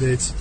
здесь. 0.00 0.32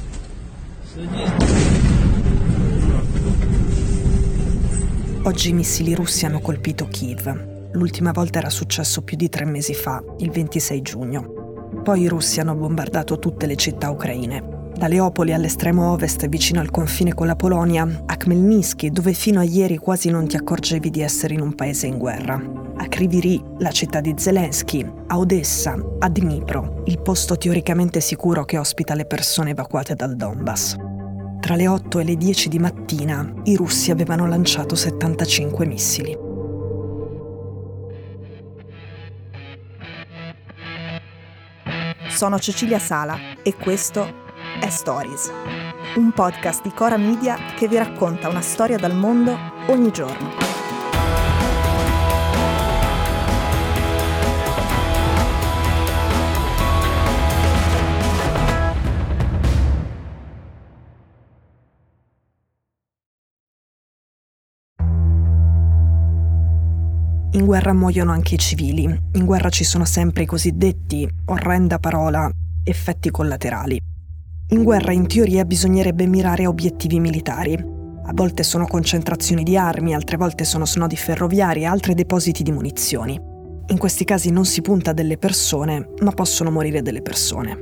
Oggi 5.24 5.50
i 5.50 5.54
missili 5.54 5.96
russi 5.96 6.26
hanno 6.26 6.40
colpito 6.40 6.88
Kiev. 6.88 7.72
L'ultima 7.74 8.12
volta 8.12 8.40
era 8.40 8.50
successo 8.50 9.02
più 9.02 9.18
di 9.18 9.28
tre 9.28 9.44
mesi 9.44 9.74
fa, 9.74 10.02
il 10.20 10.32
26 10.32 10.82
giugno. 10.82 11.80
Poi 11.84 12.02
i 12.02 12.08
russi 12.08 12.40
hanno 12.40 12.56
bombardato 12.56 13.20
tutte 13.20 13.46
le 13.46 13.56
città 13.56 13.90
ucraine. 13.90 14.59
da 14.81 14.89
Leopoli 14.89 15.35
all'estremo 15.35 15.93
ovest, 15.93 16.27
vicino 16.27 16.59
al 16.59 16.71
confine 16.71 17.13
con 17.13 17.27
la 17.27 17.37
Polonia, 17.37 17.87
a 18.07 18.17
Khmelnytsky, 18.17 18.89
dove 18.89 19.13
fino 19.13 19.39
a 19.39 19.43
ieri 19.43 19.77
quasi 19.77 20.09
non 20.09 20.27
ti 20.27 20.37
accorgevi 20.37 20.89
di 20.89 21.03
essere 21.03 21.35
in 21.35 21.43
un 21.43 21.55
paese 21.55 21.87
in 21.87 21.99
guerra. 21.99 22.43
A 22.77 22.89
Kryvyi, 22.89 23.45
la 23.59 23.73
città 23.73 24.01
di 24.01 24.15
Zelensky, 24.17 24.91
a 25.09 25.19
Odessa, 25.19 25.77
a 25.99 26.09
Dnipro, 26.09 26.83
il 26.87 26.99
posto 26.99 27.37
teoricamente 27.37 28.01
sicuro 28.01 28.47
che 28.47 28.57
ospita 28.57 28.95
le 28.95 29.05
persone 29.05 29.51
evacuate 29.51 29.95
dal 29.95 30.17
Donbass. 30.17 30.77
Tra 31.41 31.57
le 31.57 31.69
8 31.69 31.99
e 31.99 32.05
le 32.05 32.17
10 32.17 32.49
di 32.49 32.59
mattina 32.59 33.35
i 33.45 33.57
russi 33.57 33.91
avevano 33.91 34.27
lanciato 34.27 34.77
75 34.77 35.67
missili. 35.67 36.17
Sono 42.09 42.39
Cecilia 42.39 42.79
Sala 42.79 43.19
e 43.43 43.55
questo 43.55 44.29
è 44.61 44.69
Stories, 44.69 45.33
un 45.97 46.13
podcast 46.13 46.63
di 46.63 46.73
Cora 46.73 46.99
Media 46.99 47.37
che 47.57 47.67
vi 47.67 47.77
racconta 47.77 48.29
una 48.29 48.43
storia 48.43 48.77
dal 48.77 48.95
mondo 48.95 49.35
ogni 49.69 49.91
giorno. 49.91 50.49
In 67.33 67.47
guerra 67.47 67.73
muoiono 67.73 68.13
anche 68.13 68.35
i 68.35 68.39
civili, 68.39 68.83
in 68.83 69.25
guerra 69.25 69.49
ci 69.49 69.65
sono 69.65 69.87
sempre 69.87 70.25
i 70.25 70.27
cosiddetti, 70.27 71.09
orrenda 71.27 71.79
parola, 71.79 72.31
effetti 72.63 73.11
collaterali. 73.11 73.90
In 74.53 74.65
guerra 74.65 74.91
in 74.91 75.07
teoria 75.07 75.45
bisognerebbe 75.45 76.07
mirare 76.07 76.45
a 76.45 76.49
obiettivi 76.49 76.99
militari. 76.99 77.55
A 77.55 78.13
volte 78.13 78.43
sono 78.43 78.67
concentrazioni 78.67 79.45
di 79.45 79.57
armi, 79.57 79.95
altre 79.95 80.17
volte 80.17 80.43
sono 80.43 80.67
snodi 80.67 80.97
ferroviari, 80.97 81.65
altre 81.65 81.95
depositi 81.95 82.43
di 82.43 82.51
munizioni. 82.51 83.17
In 83.69 83.79
questi 83.79 84.05
casi 84.05 84.33
non 84.33 84.45
si 84.45 84.61
punta 84.61 84.93
delle 84.93 85.19
persone, 85.19 85.91
ma 86.03 86.11
possono 86.11 86.51
morire 86.51 86.83
delle 86.83 87.01
persone. 87.01 87.57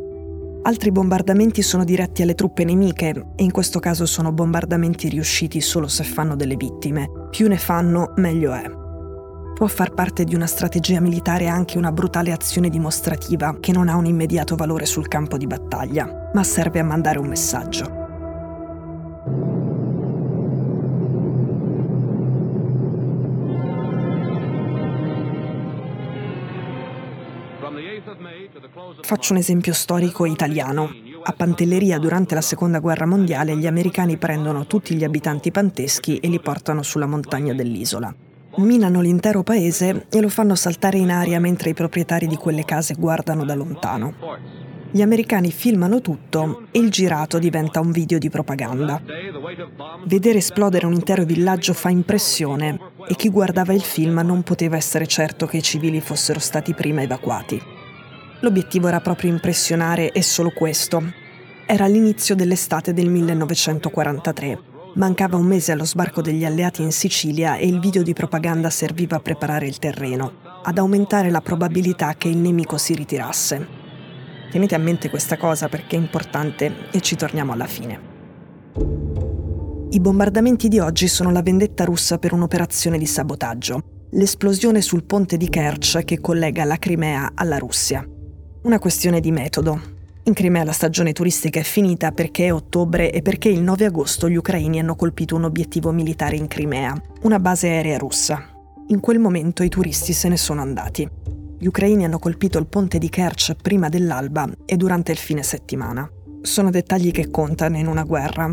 Altri 0.63 0.91
bombardamenti 0.91 1.61
sono 1.61 1.85
diretti 1.85 2.23
alle 2.23 2.35
truppe 2.35 2.65
nemiche 2.65 3.09
e 3.37 3.43
in 3.43 3.51
questo 3.51 3.81
caso 3.81 4.07
sono 4.07 4.33
bombardamenti 4.33 5.11
riusciti 5.11 5.61
solo 5.61 5.89
se 5.89 6.05
fanno 6.05 6.37
delle 6.37 6.57
vittime. 6.57 7.11
Più 7.29 7.49
ne 7.49 7.59
fanno, 7.59 8.15
meglio 8.17 8.55
è 8.55 8.87
può 9.59 9.67
far 9.67 9.93
parte 9.93 10.23
di 10.23 10.37
una 10.37 10.47
strategia 10.47 11.01
militare 11.01 11.49
anche 11.49 11.79
una 11.79 11.91
brutale 11.91 12.31
azione 12.31 12.69
dimostrativa 12.69 13.59
che 13.59 13.73
non 13.73 13.89
ha 13.89 13.97
un 13.97 14.07
immediato 14.07 14.55
valore 14.55 14.87
sul 14.87 15.09
campo 15.09 15.37
di 15.37 15.49
battaglia, 15.49 16.31
ma 16.33 16.45
serve 16.45 16.79
a 16.79 16.85
mandare 16.85 17.19
un 17.19 17.27
messaggio. 17.27 18.07
Faccio 29.01 29.33
un 29.33 29.39
esempio 29.41 29.73
storico 29.73 30.25
italiano. 30.25 30.89
A 31.25 31.33
Pantelleria 31.33 31.99
durante 31.99 32.37
la 32.37 32.43
Seconda 32.43 32.79
Guerra 32.79 33.07
Mondiale 33.07 33.57
gli 33.57 33.67
americani 33.67 34.19
prendono 34.19 34.69
tutti 34.69 34.95
gli 34.95 35.03
abitanti 35.03 35.51
panteschi 35.51 36.19
e 36.19 36.29
li 36.29 36.39
portano 36.39 36.85
sulla 36.85 37.07
montagna 37.07 37.53
dell'isola 37.53 38.15
minano 38.59 39.01
l'intero 39.01 39.43
paese 39.43 40.07
e 40.11 40.21
lo 40.21 40.29
fanno 40.29 40.55
saltare 40.55 40.99
in 40.99 41.11
aria 41.11 41.41
mentre 41.41 41.71
i 41.71 41.75
proprietari 41.75 42.27
di 42.27 42.37
quelle 42.37 42.65
case 42.65 42.95
guardano 42.95 43.45
da 43.45 43.55
lontano. 43.55 44.15
Gli 44.91 45.03
americani 45.03 45.51
filmano 45.51 46.01
tutto 46.01 46.63
e 46.71 46.79
il 46.79 46.91
girato 46.91 47.39
diventa 47.39 47.81
un 47.81 47.91
video 47.91 48.19
di 48.19 48.31
propaganda. 48.31 49.01
Vedere 50.07 50.39
esplodere 50.39 50.87
un 50.87 50.95
intero 50.95 51.25
villaggio 51.25 51.75
fa 51.75 51.91
impressione 51.91 52.79
e 53.07 53.15
chi 53.15 53.29
guardava 53.29 53.75
il 53.75 53.83
film 53.83 54.21
non 54.25 54.43
poteva 54.43 54.77
essere 54.77 55.07
certo 55.07 55.47
che 55.47 55.59
i 55.59 55.63
civili 55.63 56.01
fossero 56.01 56.39
stati 56.39 56.73
prima 56.73 57.03
evacuati. 57.03 57.61
L'obiettivo 58.41 58.89
era 58.89 59.01
proprio 59.01 59.31
impressionare 59.31 60.11
e 60.11 60.23
solo 60.23 60.51
questo. 60.51 61.03
Era 61.67 61.87
l'inizio 61.87 62.35
dell'estate 62.35 62.95
del 62.95 63.11
1943 63.11 64.68
Mancava 64.99 65.37
un 65.37 65.47
mese 65.47 65.71
allo 65.71 65.85
sbarco 65.85 66.21
degli 66.21 66.45
alleati 66.45 66.83
in 66.83 66.91
Sicilia 66.91 67.55
e 67.55 67.69
il 67.69 67.79
video 67.79 68.03
di 68.03 68.15
propaganda 68.15 68.69
serviva 68.69 69.15
a 69.15 69.21
preparare 69.21 69.69
il 69.69 69.79
terreno, 69.79 70.33
ad 70.65 70.77
aumentare 70.77 71.31
la 71.31 71.41
probabilità 71.41 72.15
che 72.15 72.27
il 72.27 72.37
nemico 72.37 72.79
si 72.79 72.95
ritirasse. 72.95 73.65
Tenete 74.51 74.75
a 74.75 74.79
mente 74.79 75.09
questa 75.09 75.37
cosa 75.37 75.69
perché 75.69 75.95
è 75.95 76.01
importante 76.01 76.91
e 76.91 77.01
ci 77.01 77.15
torniamo 77.15 77.53
alla 77.53 77.69
fine. 77.69 78.01
I 79.91 80.01
bombardamenti 80.01 80.67
di 80.67 80.81
oggi 80.81 81.07
sono 81.07 81.31
la 81.31 81.43
vendetta 81.43 81.85
russa 81.85 82.19
per 82.19 82.33
un'operazione 82.33 82.99
di 82.99 83.07
sabotaggio, 83.07 84.09
l'esplosione 84.11 84.81
sul 84.81 85.05
ponte 85.05 85.37
di 85.37 85.49
Kerch 85.49 86.03
che 86.03 86.21
collega 86.21 86.65
la 86.65 86.77
Crimea 86.77 87.31
alla 87.37 87.59
Russia. 87.59 88.05
Una 88.63 88.81
questione 88.81 89.21
di 89.21 89.31
metodo, 89.31 89.98
in 90.29 90.35
Crimea 90.35 90.63
la 90.63 90.73
stagione 90.73 91.13
turistica 91.13 91.59
è 91.59 91.63
finita 91.63 92.13
perché 92.13 92.47
è 92.47 92.53
ottobre 92.53 93.11
e 93.11 93.23
perché 93.23 93.49
il 93.49 93.63
9 93.63 93.87
agosto 93.87 94.29
gli 94.29 94.37
ucraini 94.37 94.79
hanno 94.79 94.95
colpito 94.95 95.35
un 95.35 95.45
obiettivo 95.45 95.91
militare 95.91 96.37
in 96.37 96.47
Crimea, 96.49 96.95
una 97.23 97.41
base 97.41 97.69
aerea 97.69 97.97
russa. 97.97 98.47
In 98.89 99.01
quel 99.01 99.19
momento 99.19 99.63
i 99.63 99.71
turisti 99.71 100.13
se 100.13 100.29
ne 100.29 100.37
sono 100.37 100.61
andati. 100.61 101.09
Gli 101.59 101.67
ucraini 101.67 102.05
hanno 102.05 102.19
colpito 102.19 102.59
il 102.59 102.67
ponte 102.67 102.99
di 102.99 103.09
Kerch 103.09 103.57
prima 103.61 103.89
dell'alba 103.89 104.49
e 104.67 104.77
durante 104.77 105.13
il 105.13 105.19
fine 105.19 105.43
settimana. 105.43 106.09
Sono 106.43 106.71
dettagli 106.71 107.11
che 107.11 107.31
contano 107.31 107.79
in 107.79 107.87
una 107.87 108.05
guerra. 108.05 108.51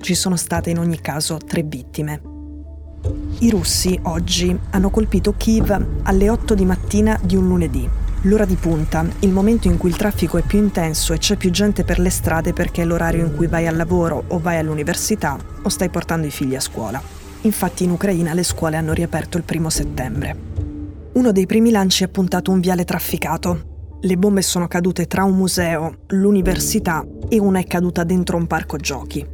Ci 0.00 0.14
sono 0.14 0.36
state 0.36 0.70
in 0.70 0.78
ogni 0.78 1.00
caso 1.00 1.38
tre 1.38 1.62
vittime. 1.62 2.20
I 3.40 3.50
russi 3.50 3.98
oggi 4.02 4.56
hanno 4.70 4.90
colpito 4.90 5.34
Kiev 5.36 5.86
alle 6.02 6.30
8 6.30 6.54
di 6.54 6.64
mattina 6.64 7.18
di 7.22 7.36
un 7.36 7.48
lunedì, 7.48 7.88
L'ora 8.22 8.44
di 8.44 8.56
punta, 8.56 9.06
il 9.20 9.30
momento 9.30 9.68
in 9.68 9.76
cui 9.76 9.90
il 9.90 9.96
traffico 9.96 10.36
è 10.36 10.42
più 10.42 10.58
intenso 10.58 11.12
e 11.12 11.18
c'è 11.18 11.36
più 11.36 11.50
gente 11.50 11.84
per 11.84 11.98
le 12.00 12.10
strade 12.10 12.52
perché 12.52 12.82
è 12.82 12.84
l'orario 12.84 13.24
in 13.24 13.36
cui 13.36 13.46
vai 13.46 13.66
al 13.66 13.76
lavoro 13.76 14.24
o 14.28 14.38
vai 14.38 14.58
all'università 14.58 15.38
o 15.62 15.68
stai 15.68 15.90
portando 15.90 16.26
i 16.26 16.30
figli 16.30 16.56
a 16.56 16.60
scuola. 16.60 17.00
Infatti 17.42 17.84
in 17.84 17.90
Ucraina 17.90 18.34
le 18.34 18.42
scuole 18.42 18.76
hanno 18.76 18.92
riaperto 18.92 19.36
il 19.36 19.44
primo 19.44 19.70
settembre. 19.70 20.36
Uno 21.12 21.30
dei 21.30 21.46
primi 21.46 21.70
lanci 21.70 22.02
ha 22.02 22.08
puntato 22.08 22.50
un 22.50 22.60
viale 22.60 22.84
trafficato. 22.84 23.74
Le 24.00 24.16
bombe 24.16 24.42
sono 24.42 24.66
cadute 24.66 25.06
tra 25.06 25.22
un 25.22 25.36
museo, 25.36 25.98
l'università 26.08 27.06
e 27.28 27.38
una 27.38 27.60
è 27.60 27.64
caduta 27.64 28.02
dentro 28.02 28.36
un 28.36 28.46
parco 28.46 28.76
giochi. 28.76 29.24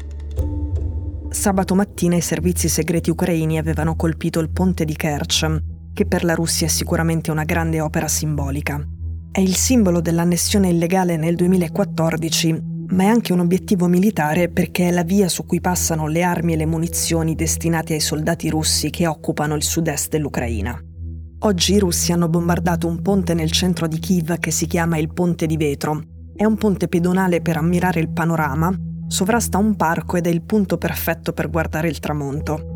Sabato 1.31 1.75
mattina 1.75 2.15
i 2.15 2.21
servizi 2.21 2.69
segreti 2.69 3.09
ucraini 3.09 3.59
avevano 3.59 3.97
colpito 3.97 4.39
il 4.39 4.51
ponte 4.51 4.85
di 4.85 4.95
Kerch, 4.95 5.61
che 5.93 6.07
per 6.07 6.25
la 6.25 6.35
Russia 6.35 6.67
è 6.67 6.71
sicuramente 6.71 7.31
una 7.31 7.45
grande 7.45 7.81
opera 7.81 8.09
simbolica. 8.09 8.81
È 9.31 9.41
il 9.41 9.55
simbolo 9.55 10.01
dell'annessione 10.01 10.69
illegale 10.69 11.17
nel 11.17 11.37
2014, 11.37 12.71
ma 12.89 13.05
è 13.05 13.07
anche 13.07 13.33
un 13.33 13.41
obiettivo 13.41 13.87
militare 13.87 14.49
perché 14.49 14.89
è 14.89 14.91
la 14.91 15.05
via 15.05 15.29
su 15.29 15.47
cui 15.47 15.61
passano 15.61 16.07
le 16.07 16.23
armi 16.23 16.53
e 16.53 16.57
le 16.57 16.67
munizioni 16.67 17.35
destinate 17.35 17.95
ai 17.95 18.01
soldati 18.01 18.51
russi 18.51 18.91
che 18.91 19.07
occupano 19.07 19.55
il 19.55 19.63
sud-est 19.63 20.11
dell'Ucraina. 20.11 20.79
Oggi 21.45 21.75
i 21.75 21.79
russi 21.79 22.13
hanno 22.13 22.29
bombardato 22.29 22.87
un 22.87 23.03
ponte 23.03 23.35
nel 23.35 23.51
centro 23.51 23.89
di 23.89 23.99
Kiev 23.99 24.39
che 24.39 24.51
si 24.51 24.67
chiama 24.67 24.99
il 24.99 25.13
Ponte 25.13 25.47
di 25.47 25.57
Vetro. 25.57 26.03
È 26.37 26.45
un 26.45 26.57
ponte 26.57 26.89
pedonale 26.89 27.41
per 27.41 27.57
ammirare 27.57 28.01
il 28.01 28.11
panorama, 28.11 28.73
sovrasta 29.09 29.59
un 29.59 29.75
parco 29.75 30.17
ed 30.17 30.27
è 30.27 30.31
il 30.31 30.43
punto 30.43 30.79
perfetto 30.79 31.33
per 31.33 31.51
guardare 31.51 31.89
il 31.89 31.99
tramonto. 31.99 32.72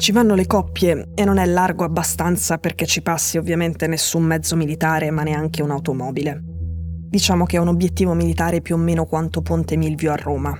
Ci 0.00 0.12
vanno 0.12 0.34
le 0.34 0.46
coppie 0.46 1.10
e 1.14 1.26
non 1.26 1.36
è 1.36 1.44
largo 1.44 1.84
abbastanza 1.84 2.56
perché 2.56 2.86
ci 2.86 3.02
passi 3.02 3.36
ovviamente 3.36 3.86
nessun 3.86 4.22
mezzo 4.22 4.56
militare 4.56 5.10
ma 5.10 5.22
neanche 5.22 5.62
un'automobile. 5.62 6.42
Diciamo 6.42 7.44
che 7.44 7.58
è 7.58 7.60
un 7.60 7.68
obiettivo 7.68 8.14
militare 8.14 8.62
più 8.62 8.76
o 8.76 8.78
meno 8.78 9.04
quanto 9.04 9.42
Ponte 9.42 9.76
Milvio 9.76 10.10
a 10.10 10.16
Roma. 10.16 10.58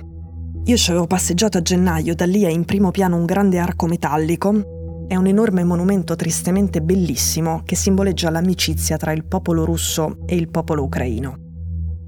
Io 0.65 0.77
ci 0.77 0.91
avevo 0.91 1.07
passeggiato 1.07 1.57
a 1.57 1.63
gennaio, 1.63 2.13
da 2.13 2.27
lì 2.27 2.43
è 2.43 2.49
in 2.49 2.65
primo 2.65 2.91
piano 2.91 3.17
un 3.17 3.25
grande 3.25 3.57
arco 3.57 3.87
metallico, 3.87 5.07
è 5.07 5.15
un 5.15 5.25
enorme 5.25 5.63
monumento 5.63 6.15
tristemente 6.15 6.83
bellissimo 6.83 7.63
che 7.65 7.75
simboleggia 7.75 8.29
l'amicizia 8.29 8.95
tra 8.97 9.11
il 9.11 9.25
popolo 9.25 9.65
russo 9.65 10.19
e 10.27 10.35
il 10.35 10.51
popolo 10.51 10.83
ucraino. 10.83 11.35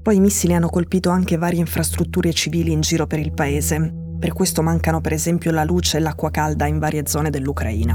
Poi 0.02 0.14
i 0.14 0.20
missili 0.20 0.54
hanno 0.54 0.68
colpito 0.68 1.10
anche 1.10 1.36
varie 1.36 1.58
infrastrutture 1.58 2.32
civili 2.32 2.70
in 2.70 2.80
giro 2.80 3.08
per 3.08 3.18
il 3.18 3.32
paese, 3.32 4.03
per 4.24 4.32
questo 4.32 4.62
mancano 4.62 5.02
per 5.02 5.12
esempio 5.12 5.50
la 5.50 5.64
luce 5.64 5.98
e 5.98 6.00
l'acqua 6.00 6.30
calda 6.30 6.64
in 6.64 6.78
varie 6.78 7.06
zone 7.06 7.28
dell'Ucraina. 7.28 7.94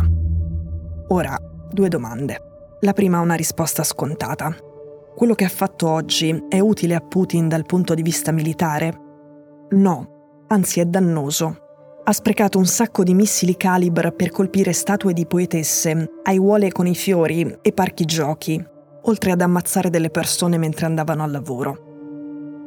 Ora, 1.07 1.35
due 1.71 1.87
domande. 1.87 2.39
La 2.81 2.93
prima 2.93 3.17
ha 3.17 3.21
una 3.21 3.33
risposta 3.33 3.81
scontata. 3.83 4.55
Quello 5.15 5.33
che 5.33 5.45
ha 5.45 5.49
fatto 5.49 5.89
oggi 5.89 6.45
è 6.47 6.59
utile 6.59 6.93
a 6.93 6.99
Putin 6.99 7.47
dal 7.47 7.65
punto 7.65 7.95
di 7.95 8.03
vista 8.03 8.31
militare? 8.31 8.93
No, 9.69 10.43
anzi 10.49 10.79
è 10.79 10.85
dannoso. 10.85 11.57
Ha 12.03 12.13
sprecato 12.13 12.59
un 12.59 12.67
sacco 12.67 13.01
di 13.01 13.15
missili 13.15 13.57
calibre 13.57 14.11
per 14.11 14.29
colpire 14.29 14.71
statue 14.71 15.13
di 15.13 15.25
poetesse, 15.25 16.11
aiuole 16.25 16.71
con 16.71 16.85
i 16.85 16.93
fiori 16.93 17.57
e 17.59 17.71
parchi 17.71 18.05
giochi, 18.05 18.63
oltre 19.01 19.31
ad 19.31 19.41
ammazzare 19.41 19.89
delle 19.89 20.11
persone 20.11 20.59
mentre 20.59 20.85
andavano 20.85 21.23
al 21.23 21.31
lavoro. 21.31 21.88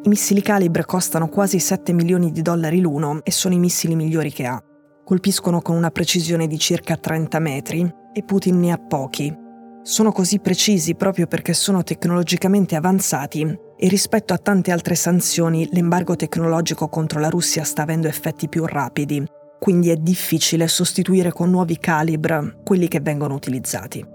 I 0.04 0.08
missili 0.08 0.42
calibre 0.42 0.84
costano 0.84 1.28
quasi 1.28 1.60
7 1.60 1.92
milioni 1.92 2.32
di 2.32 2.42
dollari 2.42 2.80
l'uno 2.80 3.20
e 3.22 3.30
sono 3.30 3.54
i 3.54 3.58
missili 3.60 3.94
migliori 3.94 4.32
che 4.32 4.46
ha. 4.46 4.60
Colpiscono 5.04 5.62
con 5.62 5.76
una 5.76 5.92
precisione 5.92 6.48
di 6.48 6.58
circa 6.58 6.96
30 6.96 7.38
metri 7.38 7.88
e 8.12 8.24
Putin 8.24 8.58
ne 8.58 8.72
ha 8.72 8.78
pochi. 8.78 9.32
Sono 9.82 10.10
così 10.10 10.40
precisi 10.40 10.96
proprio 10.96 11.28
perché 11.28 11.54
sono 11.54 11.84
tecnologicamente 11.84 12.74
avanzati 12.74 13.42
e 13.76 13.88
rispetto 13.88 14.32
a 14.34 14.38
tante 14.38 14.72
altre 14.72 14.96
sanzioni 14.96 15.68
l'embargo 15.70 16.16
tecnologico 16.16 16.88
contro 16.88 17.20
la 17.20 17.28
Russia 17.28 17.62
sta 17.62 17.82
avendo 17.82 18.08
effetti 18.08 18.48
più 18.48 18.66
rapidi, 18.66 19.24
quindi 19.60 19.90
è 19.90 19.96
difficile 19.96 20.66
sostituire 20.66 21.30
con 21.30 21.48
nuovi 21.48 21.78
calibre 21.78 22.58
quelli 22.64 22.88
che 22.88 22.98
vengono 22.98 23.34
utilizzati. 23.34 24.11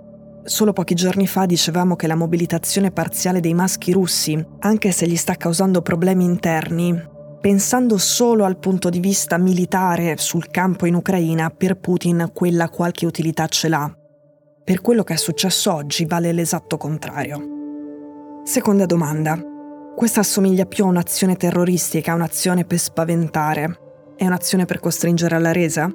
Solo 0.47 0.71
pochi 0.71 0.95
giorni 0.95 1.27
fa 1.27 1.45
dicevamo 1.45 1.97
che 1.97 2.07
la 2.07 2.15
mobilitazione 2.15 2.91
parziale 2.91 3.41
dei 3.41 3.53
maschi 3.53 3.91
russi, 3.91 4.41
anche 4.59 4.93
se 4.93 5.05
gli 5.05 5.17
sta 5.17 5.35
causando 5.35 5.81
problemi 5.81 6.23
interni, 6.23 6.97
pensando 7.41 7.97
solo 7.97 8.45
al 8.45 8.57
punto 8.57 8.89
di 8.89 9.01
vista 9.01 9.37
militare 9.37 10.15
sul 10.15 10.47
campo 10.47 10.85
in 10.85 10.95
Ucraina, 10.95 11.49
per 11.49 11.77
Putin 11.77 12.31
quella 12.33 12.69
qualche 12.69 13.05
utilità 13.05 13.47
ce 13.47 13.67
l'ha. 13.67 13.93
Per 14.63 14.79
quello 14.79 15.03
che 15.03 15.15
è 15.15 15.17
successo 15.17 15.73
oggi 15.73 16.05
vale 16.05 16.31
l'esatto 16.31 16.77
contrario. 16.77 18.41
Seconda 18.45 18.85
domanda. 18.85 19.37
Questa 19.97 20.21
assomiglia 20.21 20.65
più 20.65 20.85
a 20.85 20.87
un'azione 20.87 21.35
terroristica, 21.35 22.13
un'azione 22.13 22.63
per 22.63 22.79
spaventare. 22.79 23.79
È 24.15 24.25
un'azione 24.25 24.63
per 24.63 24.79
costringere 24.79 25.35
alla 25.35 25.51
resa? 25.51 25.91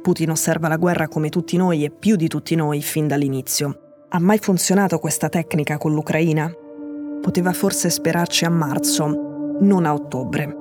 Putin 0.00 0.30
osserva 0.30 0.68
la 0.68 0.76
guerra 0.76 1.08
come 1.08 1.28
tutti 1.28 1.56
noi 1.56 1.82
e 1.82 1.90
più 1.90 2.14
di 2.14 2.28
tutti 2.28 2.54
noi 2.54 2.82
fin 2.82 3.08
dall'inizio. 3.08 3.80
Ha 4.08 4.20
mai 4.20 4.38
funzionato 4.38 5.00
questa 5.00 5.28
tecnica 5.28 5.78
con 5.78 5.92
l'Ucraina? 5.92 6.48
Poteva 7.20 7.52
forse 7.52 7.90
sperarci 7.90 8.44
a 8.44 8.50
marzo, 8.50 9.56
non 9.60 9.84
a 9.84 9.92
ottobre. 9.92 10.56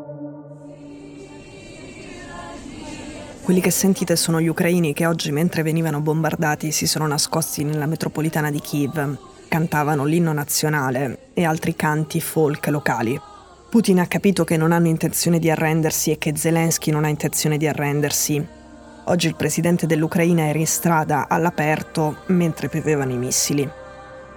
Quelli 3.43 3.61
che 3.61 3.69
sentite 3.69 4.15
sono 4.15 4.41
gli 4.41 4.47
ucraini 4.47 4.93
che 4.93 5.05
oggi, 5.05 5.31
mentre 5.31 5.61
venivano 5.61 6.01
bombardati, 6.01 6.71
si 6.71 6.87
sono 6.87 7.05
nascosti 7.05 7.63
nella 7.63 7.85
metropolitana 7.85 8.49
di 8.49 8.59
Kiev, 8.59 9.15
cantavano 9.47 10.05
l'inno 10.05 10.33
nazionale 10.33 11.29
e 11.35 11.45
altri 11.45 11.75
canti 11.75 12.19
folk 12.19 12.65
locali. 12.69 13.21
Putin 13.69 13.99
ha 13.99 14.07
capito 14.07 14.43
che 14.43 14.57
non 14.57 14.71
hanno 14.71 14.87
intenzione 14.87 15.37
di 15.37 15.51
arrendersi 15.51 16.09
e 16.09 16.17
che 16.17 16.35
Zelensky 16.35 16.89
non 16.89 17.03
ha 17.03 17.09
intenzione 17.09 17.57
di 17.57 17.67
arrendersi 17.67 18.63
Oggi 19.07 19.27
il 19.27 19.35
presidente 19.35 19.85
dell'Ucraina 19.85 20.47
era 20.47 20.57
in 20.57 20.65
strada 20.65 21.27
all'aperto 21.29 22.23
mentre 22.27 22.69
piovevano 22.69 23.11
i 23.11 23.17
missili. 23.17 23.69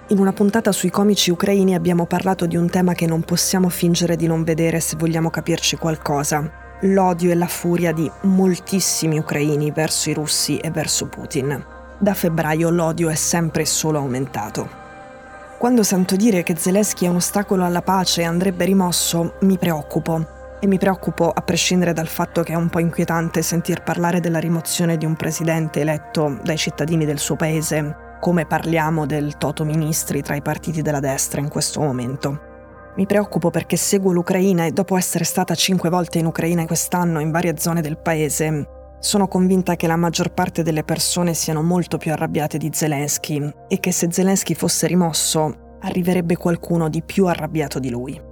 In 0.09 0.19
una 0.19 0.35
puntata 0.35 0.73
sui 0.73 0.91
comici 0.91 1.31
ucraini 1.31 1.75
abbiamo 1.75 2.05
parlato 2.05 2.45
di 2.45 2.57
un 2.57 2.69
tema 2.69 2.93
che 2.93 3.07
non 3.07 3.23
possiamo 3.23 3.71
fingere 3.71 4.15
di 4.17 4.27
non 4.27 4.45
vedere 4.45 4.81
se 4.81 4.97
vogliamo 4.97 5.31
capirci 5.31 5.77
qualcosa. 5.77 6.51
L'odio 6.83 7.31
e 7.31 7.35
la 7.35 7.47
furia 7.47 7.93
di 7.93 8.11
moltissimi 8.23 9.19
ucraini 9.19 9.71
verso 9.71 10.11
i 10.11 10.15
russi 10.15 10.59
e 10.59 10.71
verso 10.71 11.07
Putin. 11.07 11.65
Da 11.99 12.13
febbraio 12.13 12.69
l'odio 12.69 13.09
è 13.09 13.15
sempre 13.15 13.65
solo 13.65 13.99
aumentato. 13.99 14.69
Quando 15.57 15.83
sento 15.83 16.15
dire 16.15 16.43
che 16.43 16.57
Zelensky 16.57 17.07
è 17.07 17.09
un 17.09 17.17
ostacolo 17.17 17.65
alla 17.65 17.83
pace 17.83 18.21
e 18.21 18.25
andrebbe 18.25 18.67
rimosso, 18.67 19.37
mi 19.41 19.57
preoccupo 19.57 20.37
e 20.61 20.67
mi 20.67 20.79
preoccupo 20.79 21.31
a 21.31 21.41
prescindere 21.43 21.93
dal 21.93 22.07
fatto 22.07 22.43
che 22.43 22.53
è 22.53 22.57
un 22.57 22.69
po' 22.69 22.81
inquietante 22.81 23.43
sentir 23.43 23.83
parlare 23.83 24.21
della 24.21 24.39
rimozione 24.39 24.97
di 24.97 25.05
un 25.05 25.15
presidente 25.15 25.81
eletto 25.81 26.39
dai 26.43 26.57
cittadini 26.57 27.05
del 27.05 27.19
suo 27.19 27.37
paese, 27.37 28.17
come 28.21 28.47
parliamo 28.47 29.07
del 29.07 29.37
toto 29.37 29.65
ministri 29.65 30.23
tra 30.23 30.35
i 30.35 30.43
partiti 30.43 30.83
della 30.83 31.01
destra 31.01 31.41
in 31.41 31.49
questo 31.49 31.81
momento. 31.81 32.41
Mi 32.97 33.07
preoccupo 33.07 33.51
perché 33.51 33.77
seguo 33.77 34.13
l'Ucraina 34.13 34.65
e 34.65 34.73
dopo 34.73 34.97
essere 34.97 35.25
stata 35.25 35.55
cinque 35.55 35.89
volte 35.89 36.19
in 36.19 36.27
Ucraina 36.27 36.67
quest'anno 36.67 37.21
in 37.21 37.31
varie 37.31 37.57
zone 37.57 37.81
del 37.81 37.99
paese, 37.99 38.77
sono 39.01 39.29
convinta 39.29 39.77
che 39.77 39.87
la 39.87 39.95
maggior 39.95 40.33
parte 40.33 40.65
delle 40.65 40.83
persone 40.83 41.33
siano 41.33 41.63
molto 41.63 41.99
più 41.99 42.11
arrabbiate 42.11 42.59
di 42.59 42.71
Zelensky 42.73 43.49
e 43.69 43.79
che 43.79 43.93
se 43.93 44.09
Zelensky 44.11 44.55
fosse 44.55 44.89
rimosso 44.89 45.77
arriverebbe 45.83 46.37
qualcuno 46.37 46.89
di 46.89 47.03
più 47.03 47.27
arrabbiato 47.27 47.79
di 47.79 47.91
lui. 47.91 48.28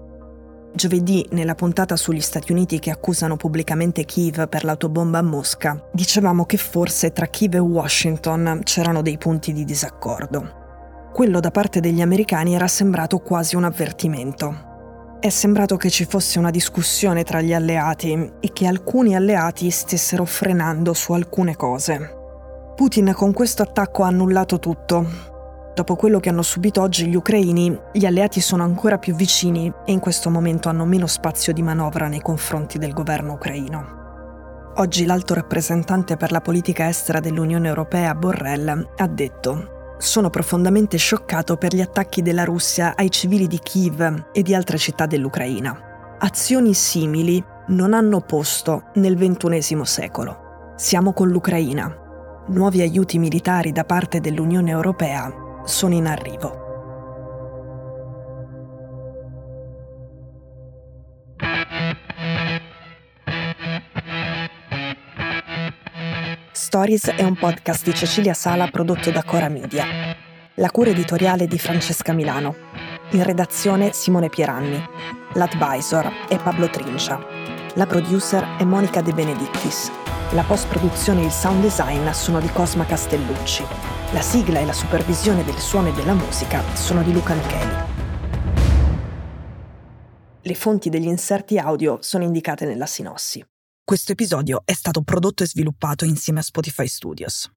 Giovedì, 0.77 1.27
nella 1.31 1.55
puntata 1.55 1.97
sugli 1.97 2.21
Stati 2.21 2.53
Uniti 2.53 2.79
che 2.79 2.91
accusano 2.91 3.37
pubblicamente 3.37 4.05
Kiev 4.05 4.47
per 4.47 4.63
l'autobomba 4.63 5.21
a 5.21 5.23
Mosca, 5.23 5.83
dicevamo 5.91 6.45
che 6.45 6.59
forse 6.59 7.13
tra 7.13 7.29
Kiev 7.29 7.55
e 7.55 7.59
Washington 7.61 8.61
c'erano 8.63 9.01
dei 9.01 9.17
punti 9.17 9.55
di 9.55 9.65
disaccordo. 9.65 11.09
Quello 11.15 11.41
da 11.41 11.51
parte 11.51 11.81
degli 11.81 12.03
americani 12.03 12.55
era 12.55 12.69
sembrato 12.69 13.21
quasi 13.21 13.57
un 13.57 13.65
avvertimento. 13.65 15.17
È 15.19 15.31
sembrato 15.31 15.79
che 15.79 15.89
ci 15.89 16.05
fosse 16.05 16.39
una 16.39 16.51
discussione 16.51 17.25
tra 17.25 17.41
gli 17.41 17.55
alleati 17.55 18.33
e 18.39 18.53
che 18.53 18.67
alcuni 18.67 19.17
alleati 19.17 19.71
stessero 19.71 20.27
frenando 20.27 20.93
su 20.93 21.15
alcune 21.15 21.57
cose. 21.57 22.75
Putin 22.77 23.15
con 23.15 23.33
questo 23.33 23.63
attacco 23.63 24.03
ha 24.03 24.09
annullato 24.09 24.59
tutto, 24.59 25.36
Dopo 25.77 25.95
quello 25.95 26.21
che 26.21 26.31
hanno 26.31 26.41
subito 26.41 26.81
oggi 26.81 27.07
gli 27.07 27.15
ucraini, 27.15 27.79
gli 27.93 28.07
alleati 28.07 28.41
sono 28.41 28.63
ancora 28.63 28.97
più 28.97 29.15
vicini 29.15 29.71
e 29.85 29.93
in 29.93 29.99
questo 29.99 30.31
momento 30.31 30.71
hanno 30.71 30.87
meno 30.87 31.07
spazio 31.07 31.53
di 31.53 31.61
manovra 31.61 32.09
nei 32.09 32.23
confronti 32.23 32.79
del 32.79 32.95
governo 32.95 33.35
ucraino. 33.35 34.73
Oggi 34.77 35.05
l'alto 35.05 35.35
rappresentante 35.35 36.17
per 36.17 36.33
la 36.33 36.41
politica 36.41 36.89
estera 36.89 37.21
dell'Unione 37.21 37.69
Europea, 37.69 38.15
Borrell, 38.15 38.89
ha 38.97 39.07
detto 39.07 39.95
sono 39.99 40.31
profondamente 40.31 40.97
scioccato 40.97 41.59
per 41.59 41.75
gli 41.75 41.83
attacchi 41.83 42.23
della 42.23 42.45
Russia 42.45 42.95
ai 42.97 43.11
civili 43.11 43.47
di 43.47 43.59
Kiev 43.59 44.29
e 44.33 44.43
di 44.43 44.55
altre 44.55 44.79
città 44.79 45.05
dell'Ucraina. 45.05 46.17
Azioni 46.19 46.73
simili 46.73 47.45
non 47.69 47.93
hanno 47.93 48.23
posto 48.23 48.85
nel 48.95 49.15
XXI 49.15 49.81
secolo. 49.85 50.73
Siamo 50.77 51.13
con 51.13 51.29
l'Ucraina. 51.29 51.95
Nuovi 52.47 52.81
aiuti 52.81 53.19
militari 53.19 53.73
da 53.73 53.85
parte 53.85 54.21
dell'Unione 54.21 54.71
Europea 54.71 55.45
sono 55.67 55.95
in 55.95 56.07
arrivo. 56.07 56.65
Stories 66.53 67.09
è 67.09 67.23
un 67.23 67.37
podcast 67.37 67.85
di 67.85 67.95
Cecilia 67.95 68.35
Sala 68.35 68.69
prodotto 68.69 69.11
da 69.11 69.23
Cora 69.23 69.49
Media. 69.49 69.85
La 70.55 70.71
cura 70.71 70.91
editoriale 70.91 71.47
di 71.47 71.59
Francesca 71.59 72.13
Milano. 72.13 72.55
In 73.11 73.23
redazione 73.23 73.93
Simone 73.93 74.29
Pieranni. 74.29 74.83
L'advisor 75.35 76.11
è 76.29 76.37
Pablo 76.39 76.69
Trincia. 76.69 77.21
La 77.75 77.87
producer 77.87 78.57
è 78.59 78.65
Monica 78.65 79.01
De 79.01 79.13
Benedictis. 79.13 79.91
La 80.33 80.43
post-produzione 80.43 81.23
e 81.23 81.27
il 81.27 81.31
sound 81.31 81.63
design 81.63 82.11
sono 82.11 82.41
di 82.41 82.49
Cosma 82.49 82.85
Castellucci. 82.85 83.65
La 84.13 84.21
sigla 84.21 84.59
e 84.59 84.65
la 84.65 84.73
supervisione 84.73 85.45
del 85.45 85.57
suono 85.59 85.89
e 85.89 85.93
della 85.93 86.15
musica 86.15 86.63
sono 86.75 87.05
di 87.05 87.13
Luca 87.13 87.35
Micheli. 87.35 87.75
Le 90.43 90.55
fonti 90.55 90.89
degli 90.89 91.07
inserti 91.07 91.59
audio 91.59 91.99
sono 92.01 92.25
indicate 92.25 92.67
nella 92.67 92.87
sinossi. 92.87 93.45
Questo 93.85 94.13
episodio 94.13 94.63
è 94.65 94.73
stato 94.73 95.03
prodotto 95.03 95.45
e 95.45 95.47
sviluppato 95.47 96.05
insieme 96.05 96.41
a 96.41 96.43
Spotify 96.43 96.89
Studios. 96.89 97.49